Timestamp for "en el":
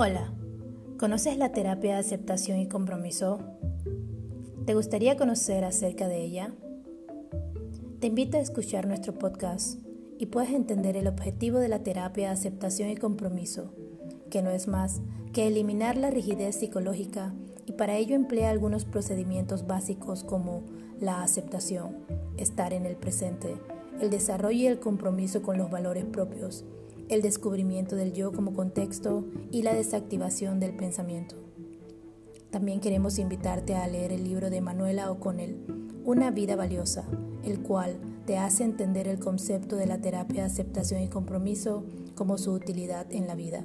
22.72-22.94